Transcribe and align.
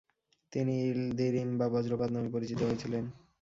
তিনি 0.53 0.73
ইলদিরিম 0.85 1.49
বা 1.59 1.67
বজ্রপাত 1.73 2.09
নামে 2.11 2.29
পরিচিত 2.35 2.59
হয়েছিলেন। 2.63 3.03